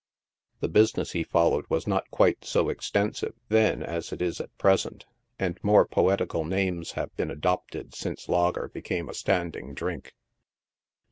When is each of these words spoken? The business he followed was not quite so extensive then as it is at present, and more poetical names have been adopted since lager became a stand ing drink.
The 0.61 0.67
business 0.67 1.11
he 1.11 1.23
followed 1.23 1.67
was 1.69 1.85
not 1.85 2.09
quite 2.09 2.43
so 2.43 2.69
extensive 2.69 3.35
then 3.49 3.83
as 3.83 4.11
it 4.11 4.19
is 4.19 4.41
at 4.41 4.57
present, 4.57 5.05
and 5.37 5.59
more 5.61 5.85
poetical 5.85 6.43
names 6.43 6.93
have 6.93 7.15
been 7.15 7.29
adopted 7.29 7.93
since 7.93 8.27
lager 8.27 8.67
became 8.67 9.09
a 9.09 9.13
stand 9.13 9.55
ing 9.55 9.75
drink. 9.75 10.15